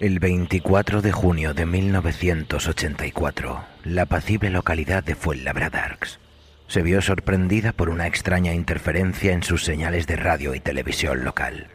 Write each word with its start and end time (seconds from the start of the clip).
El 0.00 0.18
24 0.18 1.02
de 1.02 1.12
junio 1.12 1.54
de 1.54 1.66
1984, 1.66 3.64
la 3.84 4.02
apacible 4.02 4.50
localidad 4.50 5.02
de 5.02 5.14
Fuenlabradarks 5.14 6.20
se 6.68 6.82
vio 6.82 7.00
sorprendida 7.00 7.72
por 7.72 7.88
una 7.88 8.06
extraña 8.06 8.52
interferencia 8.52 9.32
en 9.32 9.42
sus 9.42 9.64
señales 9.64 10.06
de 10.06 10.16
radio 10.16 10.54
y 10.54 10.60
televisión 10.60 11.24
local. 11.24 11.68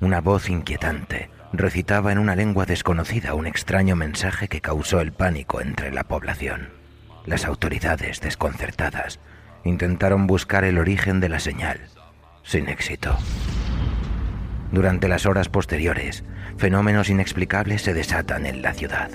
Una 0.00 0.20
voz 0.20 0.48
inquietante 0.48 1.30
recitaba 1.52 2.12
en 2.12 2.18
una 2.18 2.34
lengua 2.34 2.66
desconocida 2.66 3.34
un 3.34 3.46
extraño 3.46 3.94
mensaje 3.94 4.48
que 4.48 4.60
causó 4.60 5.00
el 5.00 5.12
pánico 5.12 5.60
entre 5.60 5.92
la 5.92 6.04
población. 6.04 6.70
Las 7.24 7.44
autoridades, 7.44 8.20
desconcertadas, 8.20 9.20
intentaron 9.64 10.26
buscar 10.26 10.64
el 10.64 10.78
origen 10.78 11.20
de 11.20 11.28
la 11.28 11.38
señal, 11.38 11.80
sin 12.42 12.68
éxito. 12.68 13.16
Durante 14.72 15.06
las 15.06 15.26
horas 15.26 15.50
posteriores, 15.50 16.24
fenómenos 16.56 17.10
inexplicables 17.10 17.82
se 17.82 17.92
desatan 17.92 18.46
en 18.46 18.62
la 18.62 18.72
ciudad. 18.72 19.10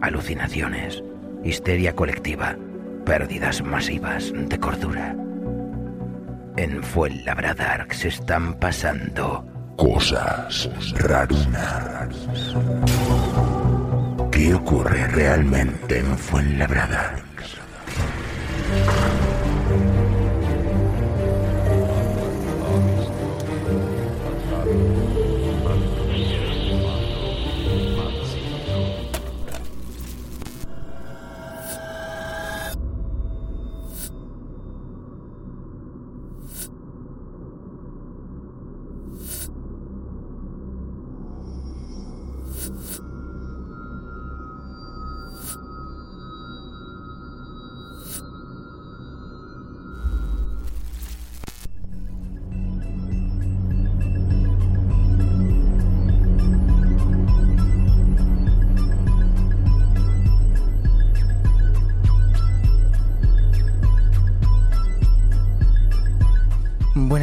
Alucinaciones, 0.00 1.04
histeria 1.44 1.94
colectiva, 1.94 2.56
pérdidas 3.04 3.62
masivas 3.62 4.32
de 4.34 4.58
cordura. 4.58 5.14
En 6.56 6.82
Fuenlabrada 6.82 7.86
se 7.90 8.08
están 8.08 8.54
pasando 8.54 9.46
cosas 9.76 10.70
rarunas. 10.94 12.28
¿Qué 14.30 14.54
ocurre 14.54 15.06
realmente 15.08 15.98
en 15.98 16.16
Fuenlabrada? 16.16 17.16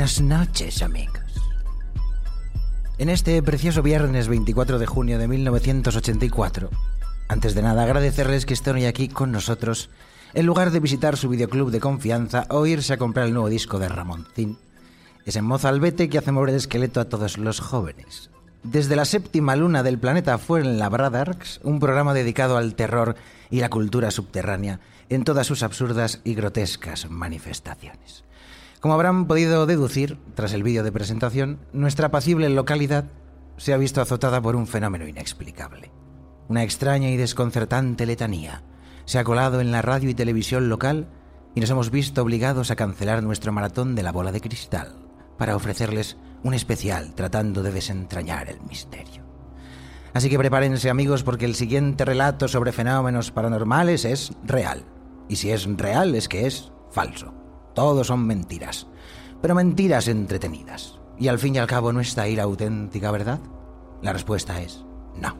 Buenas 0.09 0.47
noches, 0.47 0.81
amigos. 0.81 1.21
En 2.97 3.09
este 3.09 3.43
precioso 3.43 3.83
viernes 3.83 4.27
24 4.27 4.79
de 4.79 4.87
junio 4.87 5.19
de 5.19 5.27
1984, 5.27 6.71
antes 7.27 7.53
de 7.53 7.61
nada 7.61 7.83
agradecerles 7.83 8.47
que 8.47 8.55
estén 8.55 8.77
hoy 8.77 8.85
aquí 8.87 9.07
con 9.07 9.31
nosotros, 9.31 9.91
en 10.33 10.47
lugar 10.47 10.71
de 10.71 10.79
visitar 10.79 11.15
su 11.15 11.29
videoclub 11.29 11.69
de 11.69 11.79
confianza 11.79 12.47
o 12.49 12.65
irse 12.65 12.93
a 12.93 12.97
comprar 12.97 13.27
el 13.27 13.33
nuevo 13.33 13.49
disco 13.49 13.77
de 13.77 13.87
Ramoncín, 13.87 14.57
ese 15.27 15.43
mozalbete 15.43 16.09
que 16.09 16.17
hace 16.17 16.31
mover 16.31 16.49
el 16.49 16.55
esqueleto 16.55 17.01
a 17.01 17.05
todos 17.05 17.37
los 17.37 17.59
jóvenes. 17.59 18.31
Desde 18.63 18.95
la 18.95 19.05
séptima 19.05 19.55
luna 19.55 19.83
del 19.83 19.99
planeta 19.99 20.39
Fuenlabradarks, 20.39 21.59
un 21.63 21.79
programa 21.79 22.15
dedicado 22.15 22.57
al 22.57 22.73
terror 22.73 23.15
y 23.51 23.59
la 23.59 23.69
cultura 23.69 24.09
subterránea 24.09 24.79
en 25.09 25.23
todas 25.23 25.45
sus 25.45 25.61
absurdas 25.61 26.19
y 26.23 26.33
grotescas 26.33 27.11
manifestaciones. 27.11 28.23
Como 28.79 28.93
habrán 28.93 29.27
podido 29.27 29.65
deducir, 29.65 30.17
tras 30.35 30.53
el 30.53 30.63
vídeo 30.63 30.83
de 30.83 30.91
presentación, 30.91 31.59
nuestra 31.73 32.07
apacible 32.07 32.47
localidad 32.49 33.05
se 33.57 33.73
ha 33.73 33.77
visto 33.77 34.01
azotada 34.01 34.41
por 34.41 34.55
un 34.55 34.67
fenómeno 34.67 35.05
inexplicable. 35.05 35.91
Una 36.47 36.63
extraña 36.63 37.09
y 37.09 37.17
desconcertante 37.17 38.05
letanía 38.05 38.63
se 39.03 39.19
ha 39.19 39.25
colado 39.25 39.59
en 39.59 39.71
la 39.71 39.81
radio 39.81 40.09
y 40.09 40.13
televisión 40.13 40.69
local 40.69 41.09
y 41.55 41.59
nos 41.59 41.69
hemos 41.69 41.91
visto 41.91 42.21
obligados 42.21 42.71
a 42.71 42.77
cancelar 42.77 43.21
nuestro 43.21 43.51
maratón 43.51 43.95
de 43.95 44.03
la 44.03 44.13
bola 44.13 44.31
de 44.31 44.39
cristal 44.39 44.95
para 45.37 45.57
ofrecerles 45.57 46.15
un 46.43 46.53
especial 46.53 47.13
tratando 47.15 47.63
de 47.63 47.73
desentrañar 47.73 48.49
el 48.49 48.61
misterio. 48.61 49.23
Así 50.13 50.29
que 50.29 50.37
prepárense 50.37 50.89
amigos 50.89 51.23
porque 51.23 51.45
el 51.45 51.55
siguiente 51.55 52.05
relato 52.05 52.47
sobre 52.47 52.71
fenómenos 52.71 53.31
paranormales 53.31 54.05
es 54.05 54.31
real. 54.43 54.85
Y 55.27 55.35
si 55.35 55.51
es 55.51 55.65
real 55.65 56.15
es 56.15 56.29
que 56.29 56.47
es 56.47 56.71
falso. 56.91 57.38
Todo 57.79 58.03
son 58.03 58.27
mentiras, 58.27 58.87
pero 59.41 59.55
mentiras 59.55 60.09
entretenidas. 60.09 60.99
¿Y 61.17 61.29
al 61.29 61.39
fin 61.39 61.55
y 61.55 61.59
al 61.59 61.67
cabo 61.67 61.93
no 61.93 62.01
está 62.01 62.23
ahí 62.23 62.35
la 62.35 62.43
auténtica 62.43 63.09
verdad? 63.09 63.39
La 64.01 64.11
respuesta 64.11 64.61
es 64.61 64.83
no. 65.15 65.37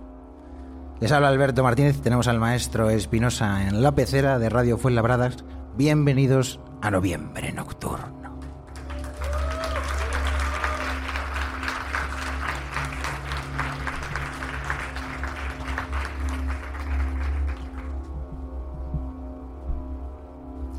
Les 1.01 1.11
habla 1.11 1.27
Alberto 1.27 1.63
Martínez, 1.63 1.99
tenemos 1.99 2.29
al 2.29 2.39
maestro 2.39 2.89
Espinosa 2.91 3.67
en 3.67 3.83
la 3.83 3.93
pecera 3.93 4.39
de 4.39 4.47
Radio 4.47 4.77
Fuenlabradas. 4.77 5.43
Bienvenidos 5.75 6.61
a 6.81 6.91
Noviembre 6.91 7.51
Nocturno. 7.51 8.28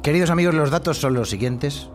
Queridos 0.02 0.30
amigos, 0.30 0.54
los 0.54 0.70
datos 0.70 0.98
son 0.98 1.12
los 1.12 1.28
siguientes. 1.28 1.90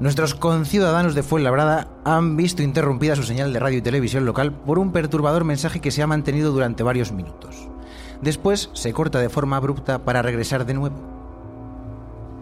Nuestros 0.00 0.34
conciudadanos 0.34 1.14
de 1.14 1.22
Fuenlabrada 1.22 1.88
han 2.06 2.38
visto 2.38 2.62
interrumpida 2.62 3.14
su 3.14 3.22
señal 3.22 3.52
de 3.52 3.60
radio 3.60 3.76
y 3.76 3.82
televisión 3.82 4.24
local 4.24 4.50
por 4.50 4.78
un 4.78 4.92
perturbador 4.92 5.44
mensaje 5.44 5.80
que 5.80 5.90
se 5.90 6.02
ha 6.02 6.06
mantenido 6.06 6.52
durante 6.52 6.82
varios 6.82 7.12
minutos. 7.12 7.68
Después 8.22 8.70
se 8.72 8.94
corta 8.94 9.18
de 9.18 9.28
forma 9.28 9.58
abrupta 9.58 10.06
para 10.06 10.22
regresar 10.22 10.64
de 10.64 10.72
nuevo. 10.72 10.96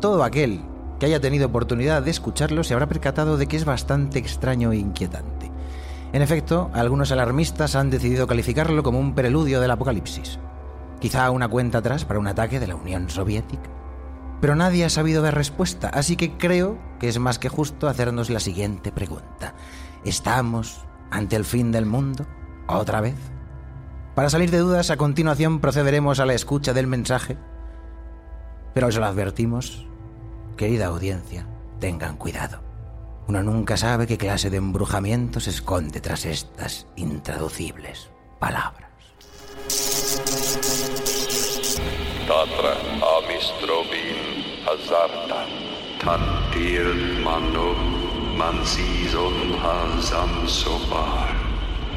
Todo 0.00 0.22
aquel 0.22 0.60
que 1.00 1.06
haya 1.06 1.20
tenido 1.20 1.48
oportunidad 1.48 2.02
de 2.02 2.12
escucharlo 2.12 2.62
se 2.62 2.74
habrá 2.74 2.86
percatado 2.86 3.36
de 3.36 3.48
que 3.48 3.56
es 3.56 3.64
bastante 3.64 4.20
extraño 4.20 4.70
e 4.70 4.76
inquietante. 4.76 5.50
En 6.12 6.22
efecto, 6.22 6.70
algunos 6.74 7.10
alarmistas 7.10 7.74
han 7.74 7.90
decidido 7.90 8.28
calificarlo 8.28 8.84
como 8.84 9.00
un 9.00 9.16
preludio 9.16 9.60
del 9.60 9.72
apocalipsis. 9.72 10.38
Quizá 11.00 11.28
una 11.32 11.48
cuenta 11.48 11.78
atrás 11.78 12.04
para 12.04 12.20
un 12.20 12.28
ataque 12.28 12.60
de 12.60 12.68
la 12.68 12.76
Unión 12.76 13.10
Soviética 13.10 13.74
pero 14.44 14.56
nadie 14.56 14.84
ha 14.84 14.90
sabido 14.90 15.22
dar 15.22 15.34
respuesta, 15.34 15.88
así 15.88 16.16
que 16.16 16.36
creo 16.36 16.78
que 17.00 17.08
es 17.08 17.18
más 17.18 17.38
que 17.38 17.48
justo 17.48 17.88
hacernos 17.88 18.28
la 18.28 18.40
siguiente 18.40 18.92
pregunta. 18.92 19.54
¿Estamos 20.04 20.84
ante 21.10 21.34
el 21.34 21.46
fin 21.46 21.72
del 21.72 21.86
mundo? 21.86 22.26
¿Otra 22.68 23.00
vez? 23.00 23.16
Para 24.14 24.28
salir 24.28 24.50
de 24.50 24.58
dudas, 24.58 24.90
a 24.90 24.98
continuación 24.98 25.60
procederemos 25.60 26.20
a 26.20 26.26
la 26.26 26.34
escucha 26.34 26.74
del 26.74 26.86
mensaje, 26.86 27.38
pero 28.74 28.88
os 28.88 28.96
lo 28.98 29.06
advertimos, 29.06 29.86
querida 30.58 30.88
audiencia, 30.88 31.46
tengan 31.80 32.18
cuidado. 32.18 32.60
Uno 33.26 33.42
nunca 33.42 33.78
sabe 33.78 34.06
qué 34.06 34.18
clase 34.18 34.50
de 34.50 34.58
embrujamiento 34.58 35.40
se 35.40 35.48
esconde 35.48 36.02
tras 36.02 36.26
estas 36.26 36.86
intraducibles 36.96 38.10
palabras. 38.38 38.90
Tatra 42.28 42.74
Hazartan 44.64 45.48
Tantir 46.00 46.88
Mano 47.20 47.76
Mansizon 48.32 49.60
Hazam 49.60 50.48
Sobar 50.48 51.28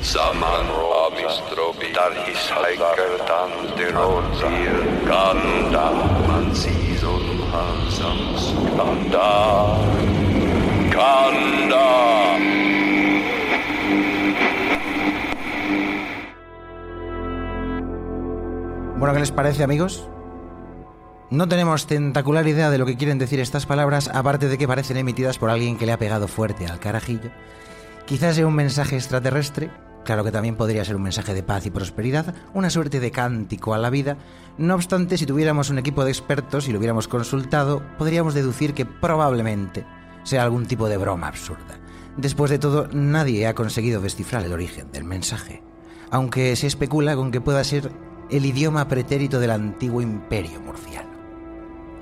Saman 0.04 0.68
Amistrobi 1.08 1.96
Darhis 1.96 2.44
Haikertan 2.52 3.52
Derotir 3.80 4.76
Ganda 5.08 5.88
Mansizon 6.28 7.26
Hazam 7.56 8.20
Skanda 8.36 9.32
Kanda 10.92 11.88
Bueno, 18.98 19.14
¿qué 19.14 19.20
les 19.20 19.32
parece, 19.32 19.64
amigos? 19.64 20.10
No 21.30 21.50
tenemos 21.50 21.88
tentacular 21.88 22.48
idea 22.48 22.70
de 22.70 22.78
lo 22.78 22.86
que 22.86 22.96
quieren 22.96 23.18
decir 23.18 23.42
estas 23.42 23.66
palabras, 23.66 24.10
aparte 24.14 24.48
de 24.48 24.58
que 24.58 24.68
parecen 24.68 24.96
emitidas 24.96 25.38
por 25.38 25.50
alguien 25.50 25.78
que 25.78 25.86
le 25.86 25.92
ha 25.92 26.00
pegado 26.00 26.30
fuerte 26.30 26.66
al 26.66 26.80
carajillo. 26.80 27.32
Quizás 28.06 28.36
sea 28.36 28.48
un 28.48 28.56
mensaje 28.56 28.96
extraterrestre, 28.96 29.70
claro 30.06 30.24
que 30.24 30.32
también 30.32 30.56
podría 30.56 30.86
ser 30.86 30.96
un 30.96 31.02
mensaje 31.02 31.34
de 31.34 31.44
paz 31.44 31.66
y 31.66 31.70
prosperidad, 31.70 32.34
una 32.54 32.70
suerte 32.70 33.02
de 33.02 33.12
cántico 33.12 33.74
a 33.74 33.78
la 33.78 33.90
vida. 33.90 34.16
No 34.58 34.74
obstante, 34.76 35.18
si 35.18 35.26
tuviéramos 35.26 35.70
un 35.70 35.80
equipo 35.80 36.06
de 36.06 36.12
expertos 36.12 36.70
y 36.70 36.72
lo 36.72 36.80
hubiéramos 36.80 37.10
consultado, 37.10 37.84
podríamos 37.98 38.34
deducir 38.34 38.74
que 38.74 38.86
probablemente 38.86 39.86
sea 40.24 40.44
algún 40.44 40.66
tipo 40.66 40.88
de 40.88 40.96
broma 40.96 41.28
absurda. 41.28 41.78
Después 42.16 42.50
de 42.52 42.60
todo, 42.60 42.88
nadie 42.94 43.48
ha 43.48 43.54
conseguido 43.54 44.00
descifrar 44.00 44.46
el 44.46 44.54
origen 44.54 44.94
del 44.94 45.04
mensaje, 45.04 45.62
aunque 46.10 46.56
se 46.56 46.68
especula 46.68 47.18
con 47.18 47.32
que 47.32 47.42
pueda 47.42 47.66
ser 47.66 47.92
el 48.30 48.46
idioma 48.46 48.88
pretérito 48.88 49.42
del 49.42 49.52
antiguo 49.52 50.02
imperio 50.02 50.62
murciano. 50.62 51.07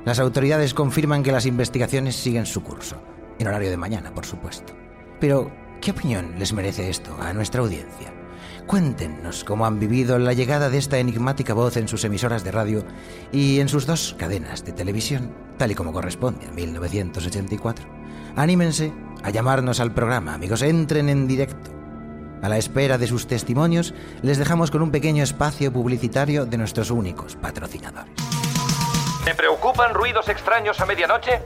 Las 0.05 0.19
autoridades 0.19 0.75
confirman 0.75 1.23
que 1.23 1.31
las 1.31 1.47
investigaciones 1.47 2.15
siguen 2.15 2.45
su 2.45 2.61
curso, 2.61 2.97
en 3.39 3.47
horario 3.47 3.71
de 3.71 3.77
mañana, 3.77 4.13
por 4.13 4.25
supuesto. 4.25 4.73
Pero, 5.19 5.51
¿qué 5.81 5.91
opinión 5.91 6.35
les 6.37 6.53
merece 6.53 6.91
esto 6.91 7.17
a 7.19 7.33
nuestra 7.33 7.61
audiencia? 7.61 8.13
Cuéntenos 8.67 9.43
cómo 9.43 9.65
han 9.65 9.79
vivido 9.79 10.19
la 10.19 10.33
llegada 10.33 10.69
de 10.69 10.77
esta 10.77 10.99
enigmática 10.99 11.55
voz 11.55 11.77
en 11.77 11.87
sus 11.87 12.03
emisoras 12.03 12.43
de 12.43 12.51
radio 12.51 12.83
y 13.31 13.59
en 13.59 13.67
sus 13.67 13.87
dos 13.87 14.15
cadenas 14.19 14.63
de 14.63 14.73
televisión, 14.73 15.31
tal 15.57 15.71
y 15.71 15.75
como 15.75 15.91
corresponde 15.91 16.45
a 16.47 16.51
1984. 16.51 17.87
Anímense 18.35 18.93
a 19.23 19.31
llamarnos 19.31 19.79
al 19.79 19.93
programa, 19.93 20.35
amigos, 20.35 20.61
entren 20.61 21.09
en 21.09 21.27
directo. 21.27 21.71
A 22.43 22.49
la 22.49 22.59
espera 22.59 22.99
de 22.99 23.07
sus 23.07 23.25
testimonios, 23.25 23.95
les 24.21 24.37
dejamos 24.37 24.69
con 24.69 24.83
un 24.83 24.91
pequeño 24.91 25.23
espacio 25.23 25.73
publicitario 25.73 26.45
de 26.45 26.57
nuestros 26.57 26.91
únicos 26.91 27.35
patrocinadores. 27.35 28.24
¿Me 29.25 29.33
preocupan 29.33 29.95
ruidos 29.95 30.29
extraños 30.29 30.79
a 30.79 30.85
medianoche? 30.85 31.41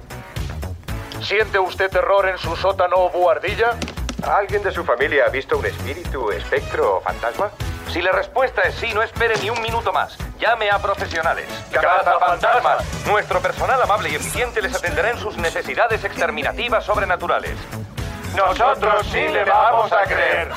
¿Siente 1.21 1.59
usted 1.59 1.89
terror 1.89 2.27
en 2.27 2.37
su 2.37 2.57
sótano 2.57 2.97
o 2.97 3.09
buhardilla? 3.09 3.77
¿Alguien 4.27 4.61
de 4.63 4.71
su 4.71 4.83
familia 4.83 5.25
ha 5.27 5.29
visto 5.29 5.57
un 5.57 5.65
espíritu, 5.65 6.29
espectro 6.31 6.97
o 6.97 7.01
fantasma? 7.01 7.51
Si 7.89 8.01
la 8.01 8.11
respuesta 8.11 8.63
es 8.63 8.75
sí, 8.75 8.93
no 8.93 9.01
espere 9.01 9.35
ni 9.41 9.49
un 9.49 9.61
minuto 9.61 9.93
más. 9.93 10.17
Llame 10.39 10.69
a 10.69 10.77
profesionales. 10.79 11.47
¡Cazafantasmas! 11.71 12.83
Nuestro 13.07 13.39
personal 13.39 13.81
amable 13.81 14.09
y 14.09 14.15
eficiente 14.15 14.61
les 14.61 14.75
atenderá 14.75 15.11
en 15.11 15.17
sus 15.17 15.37
necesidades 15.37 16.03
exterminativas 16.03 16.83
sobrenaturales. 16.83 17.55
Nosotros 18.35 19.07
sí 19.09 19.25
le 19.25 19.45
vamos 19.45 19.91
a 19.93 20.03
creer. 20.03 20.49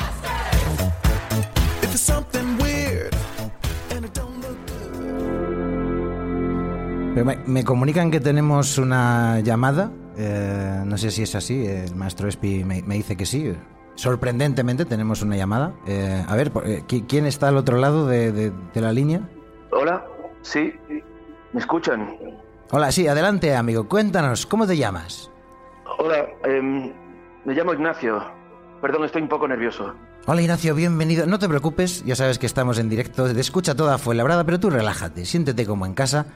Pero 7.15 7.27
me, 7.27 7.37
me 7.47 7.65
comunican 7.65 8.11
que 8.11 8.21
tenemos 8.21 8.79
una 8.79 9.41
llamada. 9.41 9.91
eh, 10.17 10.83
no 10.85 10.97
sé 10.97 11.11
si 11.11 11.23
es 11.23 11.35
así. 11.35 11.67
El 11.67 11.95
maestro 11.95 12.29
Espi 12.29 12.65
me, 12.65 12.83
me 12.83 12.95
dice 12.95 13.17
que 13.17 13.27
sí. 13.27 13.53
Sorprendentemente 13.95 14.85
tenemos 14.87 15.21
una 15.23 15.37
llamada. 15.37 15.75
Eh, 15.87 16.25
a 16.27 16.37
ver, 16.37 16.51
eh, 16.65 16.83
¿qui- 16.89 17.05
¿quién 17.07 17.27
está 17.27 17.49
al 17.49 17.57
otro 17.59 17.77
lado 17.77 18.07
de, 18.07 18.33
de- 18.33 18.53
de 18.73 18.81
la 18.81 18.93
línea? 18.93 19.29
Hola, 19.73 20.05
sí, 20.41 20.73
¿me 21.53 21.61
escuchan? 21.61 22.17
Hola, 22.71 22.91
sí, 22.91 23.07
adelante, 23.07 23.55
amigo. 23.55 23.87
Cuéntanos, 23.89 24.47
¿cómo 24.47 24.67
te 24.67 24.77
llamas? 24.79 25.31
Hola, 25.99 26.25
em, 26.45 26.93
me 27.45 27.55
llamo 27.55 27.75
Ignacio. 27.75 28.23
Perdón, 28.81 29.05
estoy 29.05 29.21
un 29.23 29.29
poco 29.29 29.47
nervioso. 29.47 29.95
Hola, 30.27 30.41
Ignacio, 30.41 30.75
bienvenido. 30.75 31.27
No 31.27 31.39
te 31.39 31.49
preocupes, 31.49 32.03
ya 32.07 32.17
sabes 32.17 32.39
que 32.39 32.47
estamos 32.47 32.79
en 32.79 32.89
directo. 32.89 33.31
Te 33.33 33.39
escucha 33.41 33.75
toda 33.75 33.99
Fuenlabrada, 33.99 34.45
pero 34.45 34.59
tú 34.59 34.71
relájate, 34.71 35.27
siéntete 35.27 35.67
como 35.67 35.85
en 35.85 35.93
casa. 35.93 36.27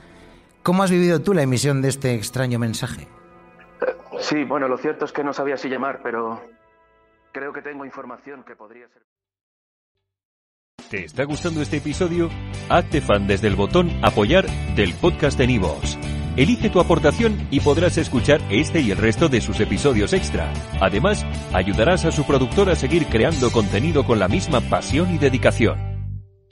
¿Cómo 0.67 0.83
has 0.83 0.91
vivido 0.91 1.23
tú 1.23 1.33
la 1.33 1.43
emisión 1.43 1.81
de 1.81 1.91
este 1.91 2.17
extraño 2.17 2.59
mensaje? 2.59 3.07
Sí, 4.19 4.43
bueno, 4.43 4.67
lo 4.67 4.77
cierto 4.77 5.05
es 5.05 5.13
que 5.13 5.23
no 5.23 5.33
sabía 5.33 5.57
si 5.57 5.69
llamar, 5.69 6.01
pero 6.03 6.43
creo 7.31 7.53
que 7.53 7.63
tengo 7.63 7.85
información 7.85 8.43
que 8.43 8.57
podría 8.57 8.89
ser... 8.89 9.05
¿Te 10.91 11.05
está 11.05 11.23
gustando 11.23 11.63
este 11.63 11.77
episodio? 11.77 12.31
Hazte 12.69 13.01
fan 13.01 13.29
desde 13.29 13.47
el 13.47 13.55
botón 13.55 13.93
Apoyar 14.03 14.45
del 14.75 14.93
podcast 14.95 15.39
de 15.39 15.47
Nivos. 15.47 15.97
Elige 16.37 16.69
tu 16.69 16.81
aportación 16.81 17.47
y 17.53 17.61
podrás 17.61 17.97
escuchar 17.97 18.41
este 18.51 18.81
y 18.81 18.91
el 18.91 18.99
resto 18.99 19.29
de 19.29 19.41
sus 19.41 19.61
episodios 19.61 20.13
extra. 20.15 20.53
Además, 20.81 21.25
ayudarás 21.53 22.05
a 22.07 22.11
su 22.11 22.27
productor 22.27 22.71
a 22.71 22.75
seguir 22.75 23.07
creando 23.07 23.53
contenido 23.53 24.05
con 24.05 24.19
la 24.19 24.27
misma 24.27 24.61
pasión 24.63 25.15
y 25.15 25.19
dedicación. 25.19 25.95